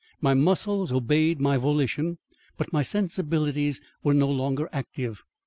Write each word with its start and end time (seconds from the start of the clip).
My 0.19 0.33
muscles 0.33 0.91
obeyed 0.91 1.39
my 1.39 1.57
volition, 1.57 2.17
but 2.57 2.73
my 2.73 2.81
sensibilities 2.81 3.81
were 4.03 4.15
no 4.15 4.31
longer 4.31 4.67
active. 4.73 5.21